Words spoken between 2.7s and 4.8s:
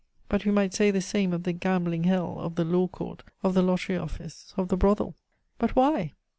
Court, of the lottery office, of the